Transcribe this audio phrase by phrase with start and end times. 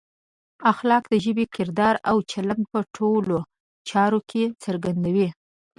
[0.71, 3.37] اخلاق د ژبې، کردار او چلند په ټولو
[3.89, 5.29] چارو کې څرګندوي.